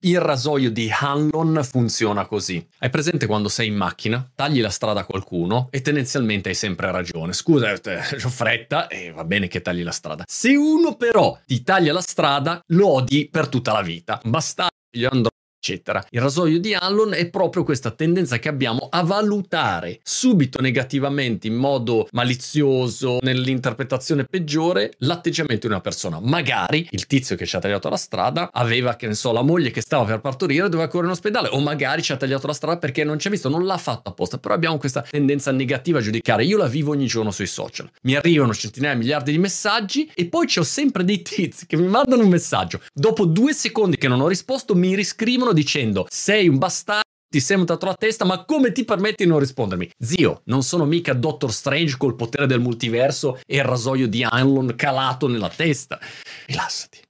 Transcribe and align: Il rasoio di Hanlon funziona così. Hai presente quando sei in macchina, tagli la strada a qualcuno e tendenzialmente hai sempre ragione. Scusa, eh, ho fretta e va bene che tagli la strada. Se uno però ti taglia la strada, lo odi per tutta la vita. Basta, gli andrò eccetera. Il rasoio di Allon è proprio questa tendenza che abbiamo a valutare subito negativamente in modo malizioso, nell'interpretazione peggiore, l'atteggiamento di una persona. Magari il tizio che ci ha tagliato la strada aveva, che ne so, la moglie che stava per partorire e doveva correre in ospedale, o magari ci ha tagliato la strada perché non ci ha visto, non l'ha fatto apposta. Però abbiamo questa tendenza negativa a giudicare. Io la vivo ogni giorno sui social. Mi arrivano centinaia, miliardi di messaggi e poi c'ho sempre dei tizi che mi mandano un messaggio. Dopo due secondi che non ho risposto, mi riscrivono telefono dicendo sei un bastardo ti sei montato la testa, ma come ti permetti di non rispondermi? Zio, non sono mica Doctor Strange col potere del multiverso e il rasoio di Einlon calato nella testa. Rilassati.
Il 0.00 0.20
rasoio 0.20 0.70
di 0.70 0.88
Hanlon 0.96 1.60
funziona 1.64 2.24
così. 2.24 2.64
Hai 2.78 2.88
presente 2.88 3.26
quando 3.26 3.48
sei 3.48 3.66
in 3.66 3.74
macchina, 3.74 4.30
tagli 4.32 4.60
la 4.60 4.70
strada 4.70 5.00
a 5.00 5.04
qualcuno 5.04 5.66
e 5.72 5.80
tendenzialmente 5.80 6.50
hai 6.50 6.54
sempre 6.54 6.92
ragione. 6.92 7.32
Scusa, 7.32 7.72
eh, 7.72 7.98
ho 8.24 8.28
fretta 8.28 8.86
e 8.86 9.10
va 9.10 9.24
bene 9.24 9.48
che 9.48 9.60
tagli 9.60 9.82
la 9.82 9.90
strada. 9.90 10.22
Se 10.24 10.54
uno 10.54 10.94
però 10.94 11.36
ti 11.44 11.64
taglia 11.64 11.92
la 11.92 12.00
strada, 12.00 12.60
lo 12.66 12.92
odi 12.92 13.28
per 13.28 13.48
tutta 13.48 13.72
la 13.72 13.82
vita. 13.82 14.20
Basta, 14.22 14.68
gli 14.88 15.02
andrò 15.02 15.30
eccetera. 15.58 16.04
Il 16.10 16.20
rasoio 16.20 16.58
di 16.60 16.72
Allon 16.72 17.12
è 17.12 17.28
proprio 17.28 17.64
questa 17.64 17.90
tendenza 17.90 18.38
che 18.38 18.48
abbiamo 18.48 18.86
a 18.90 19.02
valutare 19.02 19.98
subito 20.02 20.60
negativamente 20.60 21.46
in 21.46 21.54
modo 21.54 22.08
malizioso, 22.12 23.18
nell'interpretazione 23.20 24.24
peggiore, 24.24 24.92
l'atteggiamento 24.98 25.66
di 25.66 25.72
una 25.72 25.82
persona. 25.82 26.20
Magari 26.20 26.86
il 26.90 27.06
tizio 27.06 27.36
che 27.36 27.44
ci 27.44 27.56
ha 27.56 27.58
tagliato 27.58 27.88
la 27.88 27.96
strada 27.96 28.50
aveva, 28.52 28.96
che 28.96 29.08
ne 29.08 29.14
so, 29.14 29.32
la 29.32 29.42
moglie 29.42 29.70
che 29.70 29.80
stava 29.80 30.04
per 30.04 30.20
partorire 30.20 30.66
e 30.66 30.68
doveva 30.68 30.88
correre 30.88 31.08
in 31.08 31.12
ospedale, 31.12 31.48
o 31.48 31.60
magari 31.60 32.02
ci 32.02 32.12
ha 32.12 32.16
tagliato 32.16 32.46
la 32.46 32.52
strada 32.52 32.78
perché 32.78 33.04
non 33.04 33.18
ci 33.18 33.26
ha 33.26 33.30
visto, 33.30 33.48
non 33.48 33.64
l'ha 33.64 33.78
fatto 33.78 34.10
apposta. 34.10 34.38
Però 34.38 34.54
abbiamo 34.54 34.78
questa 34.78 35.02
tendenza 35.02 35.50
negativa 35.50 35.98
a 35.98 36.02
giudicare. 36.02 36.44
Io 36.44 36.56
la 36.56 36.66
vivo 36.66 36.92
ogni 36.92 37.06
giorno 37.06 37.30
sui 37.30 37.46
social. 37.46 37.90
Mi 38.02 38.14
arrivano 38.14 38.54
centinaia, 38.54 38.94
miliardi 38.94 39.32
di 39.32 39.38
messaggi 39.38 40.10
e 40.14 40.26
poi 40.26 40.46
c'ho 40.46 40.62
sempre 40.62 41.04
dei 41.04 41.22
tizi 41.22 41.66
che 41.66 41.76
mi 41.76 41.88
mandano 41.88 42.22
un 42.22 42.28
messaggio. 42.28 42.80
Dopo 42.92 43.24
due 43.24 43.52
secondi 43.52 43.96
che 43.96 44.08
non 44.08 44.20
ho 44.20 44.28
risposto, 44.28 44.74
mi 44.74 44.94
riscrivono 44.94 45.47
telefono 45.48 45.52
dicendo 45.52 46.06
sei 46.08 46.48
un 46.48 46.58
bastardo 46.58 47.06
ti 47.30 47.40
sei 47.40 47.58
montato 47.58 47.84
la 47.84 47.94
testa, 47.94 48.24
ma 48.24 48.46
come 48.46 48.72
ti 48.72 48.86
permetti 48.86 49.24
di 49.24 49.28
non 49.28 49.38
rispondermi? 49.38 49.90
Zio, 49.98 50.40
non 50.44 50.62
sono 50.62 50.86
mica 50.86 51.12
Doctor 51.12 51.52
Strange 51.52 51.98
col 51.98 52.16
potere 52.16 52.46
del 52.46 52.58
multiverso 52.58 53.38
e 53.46 53.56
il 53.56 53.64
rasoio 53.64 54.08
di 54.08 54.26
Einlon 54.26 54.74
calato 54.74 55.28
nella 55.28 55.50
testa. 55.50 56.00
Rilassati. 56.46 57.07